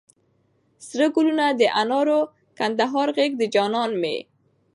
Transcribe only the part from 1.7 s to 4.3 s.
انارو، کندهار غېږ د جانان مي